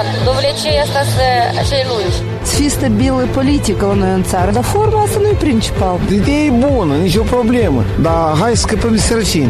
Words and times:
aceea 0.00 0.82
asta 0.82 1.02
să 1.02 1.26
acei 1.58 1.84
lungi. 1.90 2.16
Să 2.42 2.56
fie 2.56 2.68
stabilă 2.68 3.28
politică 3.34 3.86
la 3.86 3.94
noi 3.94 4.12
în 4.14 4.22
țară, 4.22 4.50
dar 4.50 4.62
forma 4.62 5.02
asta 5.02 5.18
nu 5.18 5.28
e 5.28 5.32
principal. 5.32 5.98
Ideea 6.12 6.44
e 6.44 6.50
bună, 6.50 6.96
nicio 6.96 7.22
problemă, 7.22 7.82
dar 8.02 8.36
hai 8.40 8.56
să 8.56 8.64
scăpăm 8.66 8.90
de 8.90 8.98
sărăcie 8.98 9.48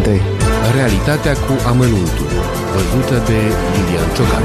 Realitatea 0.74 1.32
cu 1.32 1.52
amănuntul, 1.66 2.28
văzută 2.72 3.14
de 3.26 3.38
Lilian 3.72 4.08
Ciocan. 4.14 4.42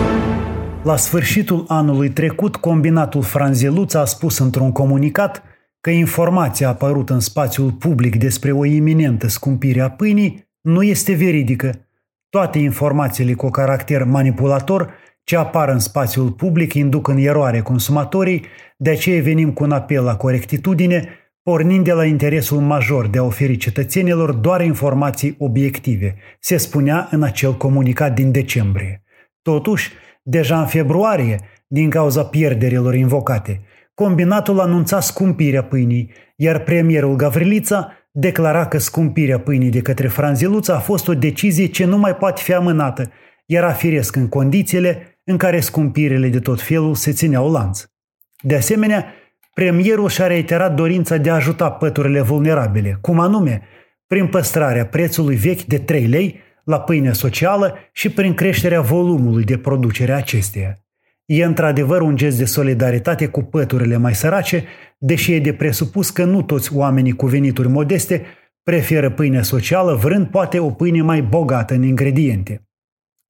La 0.83 0.97
sfârșitul 0.97 1.65
anului 1.67 2.09
trecut, 2.09 2.55
combinatul 2.55 3.21
Franzeluța 3.21 3.99
a 3.99 4.05
spus 4.05 4.37
într-un 4.37 4.71
comunicat 4.71 5.43
că 5.81 5.89
informația 5.89 6.69
apărută 6.69 7.13
în 7.13 7.19
spațiul 7.19 7.71
public 7.71 8.15
despre 8.15 8.51
o 8.51 8.65
iminentă 8.65 9.27
scumpire 9.27 9.81
a 9.81 9.89
pâinii 9.89 10.49
nu 10.61 10.83
este 10.83 11.13
veridică. 11.13 11.87
Toate 12.29 12.59
informațiile 12.59 13.33
cu 13.33 13.49
caracter 13.49 14.03
manipulator 14.03 14.93
ce 15.31 15.37
apar 15.37 15.69
în 15.69 15.79
spațiul 15.79 16.31
public 16.31 16.73
induc 16.73 17.07
în 17.07 17.17
eroare 17.17 17.61
consumatorii, 17.61 18.45
de 18.77 18.89
aceea 18.89 19.21
venim 19.21 19.51
cu 19.51 19.63
un 19.63 19.71
apel 19.71 20.03
la 20.03 20.15
corectitudine, 20.15 21.09
pornind 21.43 21.83
de 21.83 21.91
la 21.91 22.05
interesul 22.05 22.59
major 22.59 23.07
de 23.07 23.17
a 23.17 23.23
oferi 23.23 23.57
cetățenilor 23.57 24.31
doar 24.31 24.61
informații 24.61 25.35
obiective, 25.39 26.15
se 26.39 26.57
spunea 26.57 27.07
în 27.11 27.23
acel 27.23 27.57
comunicat 27.57 28.13
din 28.13 28.31
decembrie. 28.31 29.03
Totuși, 29.41 29.91
deja 30.23 30.59
în 30.59 30.65
februarie, 30.65 31.39
din 31.67 31.89
cauza 31.89 32.23
pierderilor 32.23 32.95
invocate, 32.95 33.61
combinatul 33.93 34.59
anunța 34.59 34.99
scumpirea 34.99 35.63
pâinii, 35.63 36.11
iar 36.35 36.59
premierul 36.59 37.15
Gavrilița 37.15 37.91
declara 38.11 38.67
că 38.67 38.77
scumpirea 38.77 39.39
pâinii 39.39 39.69
de 39.69 39.81
către 39.81 40.07
Franziluța 40.07 40.75
a 40.75 40.79
fost 40.79 41.07
o 41.07 41.13
decizie 41.13 41.65
ce 41.65 41.85
nu 41.85 41.97
mai 41.97 42.15
poate 42.15 42.41
fi 42.41 42.53
amânată, 42.53 43.11
era 43.45 43.71
firesc 43.71 44.15
în 44.15 44.27
condițiile 44.27 45.10
în 45.23 45.37
care 45.37 45.59
scumpirile 45.59 46.27
de 46.27 46.39
tot 46.39 46.61
felul 46.61 46.95
se 46.95 47.11
țineau 47.11 47.51
lanț. 47.51 47.83
De 48.41 48.55
asemenea, 48.55 49.05
premierul 49.53 50.09
și-a 50.09 50.27
reiterat 50.27 50.75
dorința 50.75 51.17
de 51.17 51.29
a 51.29 51.33
ajuta 51.33 51.71
păturile 51.71 52.21
vulnerabile, 52.21 52.97
cum 53.01 53.19
anume, 53.19 53.61
prin 54.07 54.27
păstrarea 54.27 54.85
prețului 54.85 55.35
vechi 55.35 55.63
de 55.63 55.77
3 55.77 56.05
lei 56.05 56.39
la 56.63 56.79
pâine 56.79 57.11
socială 57.11 57.75
și 57.91 58.09
prin 58.09 58.33
creșterea 58.33 58.81
volumului 58.81 59.43
de 59.43 59.57
producere 59.57 60.11
acesteia. 60.11 60.85
E 61.25 61.43
într-adevăr 61.43 62.01
un 62.01 62.15
gest 62.15 62.37
de 62.37 62.45
solidaritate 62.45 63.27
cu 63.27 63.41
păturile 63.41 63.97
mai 63.97 64.15
sărace, 64.15 64.65
deși 64.97 65.33
e 65.33 65.39
de 65.39 65.53
presupus 65.53 66.09
că 66.09 66.23
nu 66.23 66.41
toți 66.41 66.75
oamenii 66.75 67.11
cu 67.11 67.25
venituri 67.25 67.67
modeste 67.67 68.25
preferă 68.63 69.09
pâine 69.09 69.41
socială, 69.41 69.93
vrând 69.93 70.27
poate 70.27 70.59
o 70.59 70.69
pâine 70.69 71.01
mai 71.01 71.21
bogată 71.21 71.73
în 71.73 71.83
ingrediente. 71.83 72.70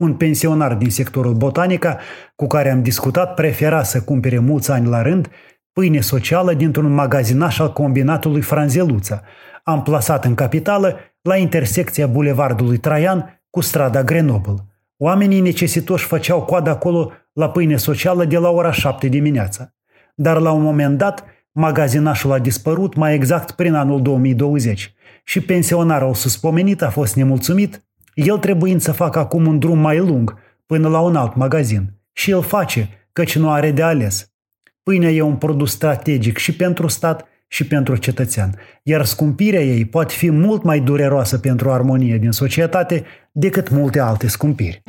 Un 0.01 0.13
pensionar 0.13 0.75
din 0.75 0.89
sectorul 0.89 1.33
botanica 1.33 1.99
cu 2.35 2.47
care 2.47 2.69
am 2.69 2.83
discutat 2.83 3.33
prefera 3.33 3.83
să 3.83 4.01
cumpere 4.01 4.39
mulți 4.39 4.71
ani 4.71 4.87
la 4.87 5.01
rând 5.01 5.29
pâine 5.73 5.99
socială 5.99 6.53
dintr-un 6.53 6.93
magazinaș 6.93 7.59
al 7.59 7.73
combinatului 7.73 8.41
Franzeluța, 8.41 9.21
amplasat 9.63 10.25
în 10.25 10.35
capitală 10.35 10.97
la 11.21 11.35
intersecția 11.35 12.07
bulevardului 12.07 12.77
Traian 12.77 13.41
cu 13.49 13.61
strada 13.61 14.03
Grenoble. 14.03 14.55
Oamenii 14.97 15.39
necesitoși 15.39 16.05
făceau 16.05 16.41
coadă 16.41 16.69
acolo 16.69 17.11
la 17.33 17.49
pâine 17.49 17.75
socială 17.75 18.25
de 18.25 18.37
la 18.37 18.49
ora 18.49 18.71
7 18.71 19.07
dimineața. 19.07 19.73
Dar 20.15 20.39
la 20.39 20.51
un 20.51 20.61
moment 20.61 20.97
dat, 20.97 21.25
magazinașul 21.51 22.31
a 22.31 22.39
dispărut 22.39 22.95
mai 22.95 23.13
exact 23.13 23.51
prin 23.51 23.73
anul 23.73 24.01
2020 24.01 24.93
și 25.23 25.41
pensionarul 25.41 26.13
suspomenit 26.13 26.81
a 26.81 26.89
fost 26.89 27.15
nemulțumit 27.15 27.83
el 28.13 28.37
trebuind 28.37 28.81
să 28.81 28.91
facă 28.91 29.19
acum 29.19 29.45
un 29.47 29.59
drum 29.59 29.79
mai 29.79 29.97
lung 29.97 30.35
până 30.65 30.87
la 30.87 30.99
un 30.99 31.15
alt 31.15 31.35
magazin. 31.35 31.93
Și 32.13 32.31
el 32.31 32.41
face, 32.41 32.89
căci 33.13 33.37
nu 33.37 33.49
are 33.49 33.71
de 33.71 33.81
ales. 33.81 34.31
Pâinea 34.83 35.09
e 35.09 35.21
un 35.21 35.35
produs 35.35 35.71
strategic 35.71 36.37
și 36.37 36.55
pentru 36.55 36.87
stat 36.87 37.25
și 37.47 37.67
pentru 37.67 37.95
cetățean, 37.95 38.55
iar 38.83 39.05
scumpirea 39.05 39.61
ei 39.61 39.85
poate 39.85 40.13
fi 40.13 40.31
mult 40.31 40.63
mai 40.63 40.79
dureroasă 40.79 41.37
pentru 41.37 41.71
armonie 41.71 42.17
din 42.17 42.31
societate 42.31 43.03
decât 43.31 43.69
multe 43.69 43.99
alte 43.99 44.27
scumpiri. 44.27 44.81